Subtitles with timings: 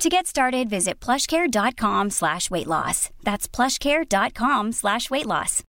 [0.00, 3.10] To get started, visit plushcare.com slash weight loss.
[3.22, 5.62] That's plushcare.com slash weight loss.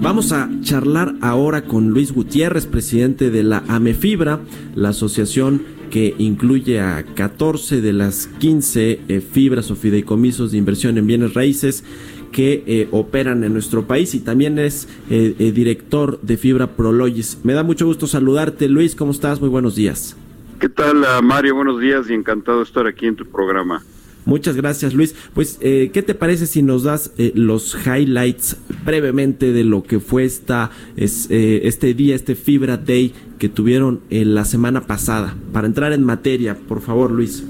[0.00, 4.40] Vamos a charlar ahora con Luis Gutiérrez, presidente de la AMEFibra,
[4.74, 10.96] la asociación que incluye a 14 de las 15 eh, fibras o fideicomisos de inversión
[10.96, 11.84] en bienes raíces
[12.32, 17.40] que eh, operan en nuestro país y también es eh, director de Fibra Prologis.
[17.42, 18.94] Me da mucho gusto saludarte, Luis.
[18.94, 19.42] ¿Cómo estás?
[19.42, 20.16] Muy buenos días.
[20.62, 21.56] ¿Qué tal, ah, Mario?
[21.56, 23.82] Buenos días y encantado de estar aquí en tu programa.
[24.24, 25.12] Muchas gracias, Luis.
[25.34, 29.98] Pues, eh, ¿qué te parece si nos das eh, los highlights brevemente de lo que
[29.98, 35.34] fue esta, es, eh, este día, este Fibra Day que tuvieron la semana pasada?
[35.52, 37.44] Para entrar en materia, por favor, Luis.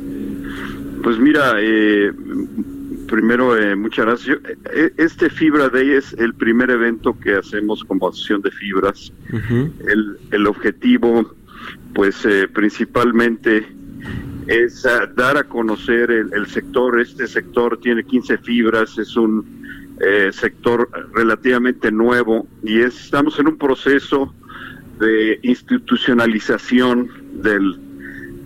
[1.03, 1.57] Pues mira,
[3.09, 4.39] primero, muchas gracias.
[4.97, 9.13] Este Fibra Day es el primer evento que hacemos como asociación de fibras.
[9.87, 11.35] el, el objetivo,
[11.95, 13.67] pues, principalmente
[14.47, 17.01] es dar a conocer el, sector.
[17.01, 19.45] Este sector tiene 15 fibras, es un
[20.01, 24.35] eh, sector relativamente nuevo y estamos en un proceso
[24.99, 27.09] de institucionalización
[27.43, 27.79] del,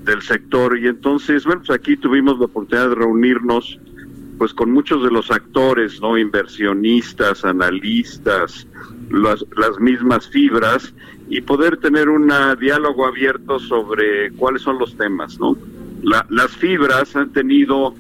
[0.05, 3.79] del sector y entonces, bueno, pues aquí tuvimos la oportunidad de reunirnos
[4.39, 6.19] pues con muchos de los actores, ¿no?
[6.19, 8.67] Inversionistas, analistas,
[9.11, 10.93] las, las mismas fibras
[11.29, 15.57] y poder tener un diálogo abierto sobre cuáles son los temas, ¿no?
[16.03, 17.95] las fibras han tenido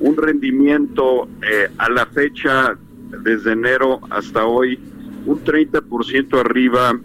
[0.00, 2.76] un rendimiento eh, a la fecha,
[3.24, 4.78] desde enero hasta hoy,
[5.26, 6.98] un 30% arriba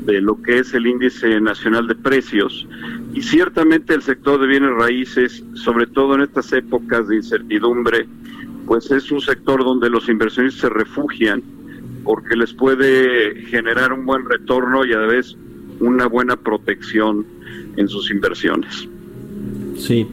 [0.00, 2.66] de lo que es el índice nacional de precios.
[3.12, 8.08] Y ciertamente el sector de bienes raíces, sobre todo en estas épocas de incertidumbre,
[8.66, 11.42] pues es un sector donde los inversionistas se refugian
[12.08, 15.36] porque les puede generar un buen retorno y a la vez
[15.78, 17.26] una buena protección
[17.76, 18.88] en sus inversiones.
[19.76, 20.06] Sí.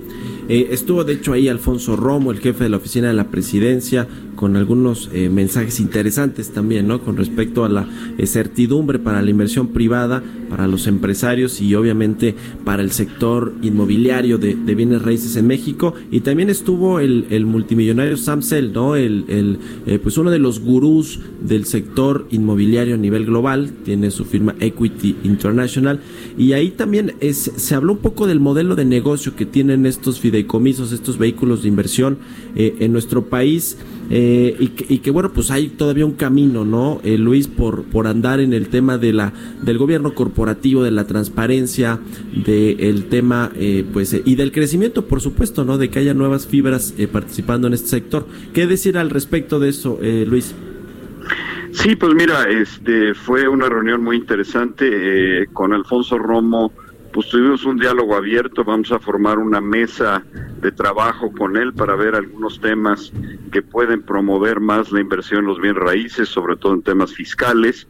[0.50, 4.10] Eh, estuvo de hecho ahí Alfonso Romo, el jefe de la oficina de la presidencia,
[4.36, 7.02] con algunos eh, mensajes interesantes también, ¿no?
[7.02, 7.88] Con respecto a la
[8.18, 14.38] eh, certidumbre para la inversión privada, para los empresarios y obviamente para el sector inmobiliario
[14.38, 15.94] de, bienes raíces en México.
[16.12, 18.42] Y también estuvo el, multimillonario Sam
[18.74, 18.96] ¿no?
[18.96, 24.12] El, el eh, pues uno de los gurús del sector inmobiliario a nivel global, tiene
[24.12, 26.02] su firma Equity International.
[26.38, 30.20] Y ahí también es, se habló un poco del modelo de negocio que tienen estos
[30.20, 32.18] fideicomisos, estos vehículos de inversión
[32.56, 33.78] en nuestro país.
[34.10, 34.25] Eh,
[34.60, 38.08] y, que, y, que, bueno, pues hay todavía un camino, ¿no, eh, Luis, por, por
[38.08, 42.00] andar en el tema de la, del gobierno corporativo, de la transparencia,
[42.34, 45.78] del tema, eh, pues, y del crecimiento, por supuesto, ¿no?
[45.78, 48.28] De que haya nuevas fibras participando en este sector.
[48.54, 50.56] ¿Qué decir al respecto de eso, Luis?
[51.72, 56.72] Sí, pues mira, este fue una reunión muy interesante con Alfonso Romo
[57.16, 60.22] pues tuvimos un diálogo abierto, vamos a formar una mesa
[60.60, 63.14] de trabajo con él para ver algunos temas
[63.54, 67.88] que pueden promover más la inversión en los bienes raíces, sobre todo en temas fiscales.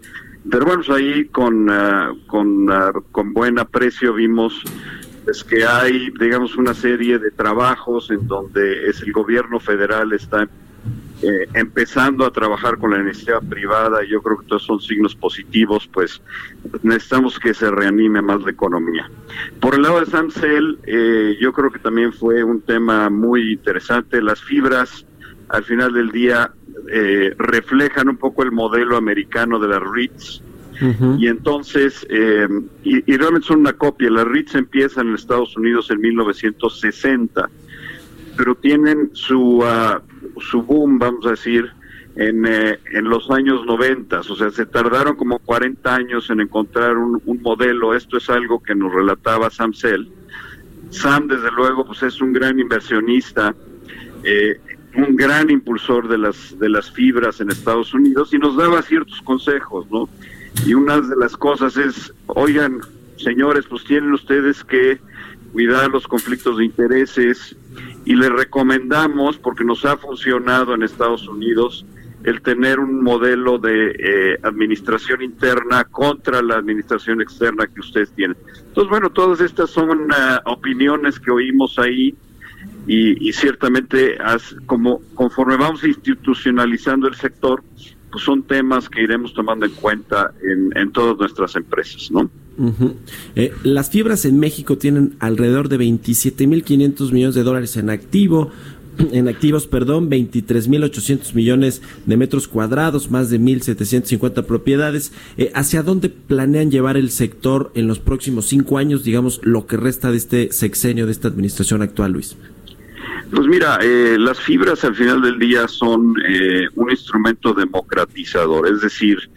[0.48, 4.62] Pero bueno, pues ahí con, ah, con, ah, con buen aprecio vimos
[5.28, 10.48] es que hay, digamos, una serie de trabajos en donde es el gobierno federal está
[11.22, 15.90] eh, empezando a trabajar con la iniciativa privada, yo creo que todos son signos positivos,
[15.92, 16.22] pues
[16.84, 19.10] necesitamos que se reanime más la economía.
[19.62, 24.22] Por el lado de Samsel, eh, yo creo que también fue un tema muy interesante.
[24.22, 25.06] Las fibras,
[25.50, 26.52] al final del día,
[26.92, 30.42] eh, reflejan un poco el modelo americano de las REITs.
[31.18, 32.50] Y entonces, eh,
[32.84, 37.50] y, y, realmente son una copia, las REITs empiezan en Estados Unidos en 1960
[38.36, 40.02] pero tienen su, uh,
[40.40, 41.72] su boom, vamos a decir,
[42.16, 46.98] en, eh, en los años 90, o sea, se tardaron como 40 años en encontrar
[46.98, 50.10] un, modelo, esto es algo que nos relataba Sam Sell.
[50.90, 53.54] Sam, desde luego, pues es un gran inversionista,
[54.24, 54.60] eh,
[54.96, 59.22] un gran impulsor de las, de las fibras en Estados Unidos y nos daba ciertos
[59.22, 60.08] consejos, ¿no?
[60.66, 62.80] Y una de las cosas es, oigan,
[63.18, 65.00] señores, pues tienen ustedes que
[65.52, 67.56] cuidar los conflictos de intereses
[68.06, 71.86] y les recomendamos, porque nos ha funcionado en Estados Unidos,
[72.24, 78.38] el tener un modelo de eh, administración interna contra la administración externa que ustedes tienen.
[78.58, 80.16] Entonces, bueno, todas estas son uh,
[80.46, 82.16] opiniones que oímos ahí
[82.88, 84.18] y, ciertamente
[84.66, 87.64] como conforme vamos institucionalizando el sector,
[88.12, 90.32] pues son temas que iremos tomando en cuenta
[90.76, 92.30] en, todas nuestras empresas, ¿no?
[93.36, 98.52] Eh, las fibras en México tienen alrededor de 27.500 millones de dólares en activo,
[99.12, 105.12] en activos, perdón, 23.800 millones de metros cuadrados, más de 1.750 propiedades.
[105.38, 109.78] Eh, ¿Hacia dónde planean llevar el sector en los próximos cinco años, digamos, lo que
[109.78, 112.36] resta de este sexenio de esta administración actual, Luis?
[113.36, 118.80] Pues mira, eh, las fibras al final del día son eh, un instrumento democratizador, es
[118.80, 119.30] decir,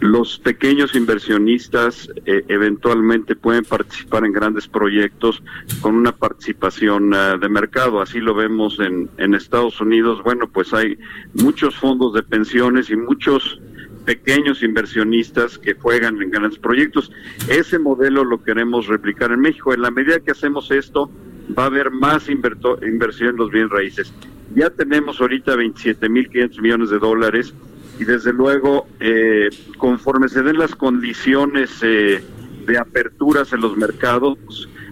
[0.00, 5.42] los pequeños inversionistas eh, eventualmente pueden participar en grandes proyectos
[5.80, 8.02] con una participación de mercado.
[8.02, 10.22] Así lo vemos en, en Estados Unidos.
[10.22, 10.98] Bueno, pues hay
[11.32, 13.58] muchos fondos de pensiones y muchos
[14.04, 17.10] pequeños inversionistas que juegan en grandes proyectos.
[17.48, 19.72] Ese modelo lo queremos replicar en México.
[19.72, 21.10] En la medida que hacemos esto,
[21.56, 24.12] va a haber más inversión en los bienes raíces.
[24.54, 27.54] Ya tenemos ahorita 27.500 millones de dólares
[27.98, 32.22] y desde luego, eh, conforme se den las condiciones eh,
[32.66, 34.38] de aperturas en los mercados,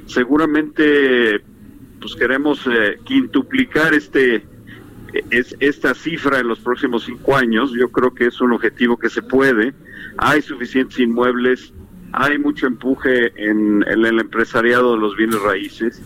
[0.07, 1.41] seguramente
[2.01, 4.45] pues queremos eh, quintuplicar este
[5.31, 7.73] es, esta cifra en los próximos cinco años.
[7.73, 9.73] Yo creo que es un objetivo que se puede.
[10.19, 11.73] Hay suficientes inmuebles,
[12.13, 16.03] hay mucho empuje en el empresariado de los bienes raíces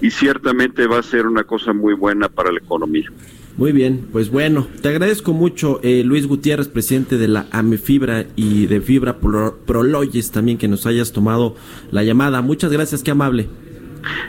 [0.00, 3.10] y ciertamente va a ser una cosa muy buena para la economía.
[3.56, 8.66] Muy bien, pues bueno, te agradezco mucho eh, Luis Gutiérrez, presidente de la AMEFibra y
[8.66, 11.56] de Fibra Proloyes también que nos hayas tomado
[11.90, 12.40] la llamada.
[12.40, 13.48] Muchas gracias, qué amable.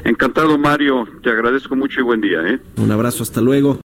[0.03, 2.39] Encantado Mario, te agradezco mucho y buen día.
[2.47, 2.59] ¿eh?
[2.77, 3.79] Un abrazo, hasta luego.